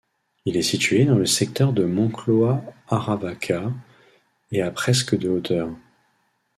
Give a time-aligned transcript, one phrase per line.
[0.45, 3.71] Il est situé dans le secteur de Moncloa-Aravaca
[4.51, 5.69] et a presque de hauteur.